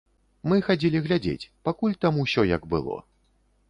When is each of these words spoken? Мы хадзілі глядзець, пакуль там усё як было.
Мы 0.51 0.57
хадзілі 0.67 1.03
глядзець, 1.09 1.49
пакуль 1.71 1.97
там 2.05 2.13
усё 2.27 2.51
як 2.57 2.63
было. 2.77 3.03